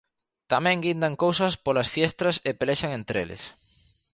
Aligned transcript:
Tamén 0.51 0.81
guindan 0.85 1.19
cousas 1.23 1.53
polas 1.65 1.91
fiestras 1.95 2.35
e 2.49 2.51
pelexan 2.59 2.91
entre 2.99 3.17
eles. 3.23 3.41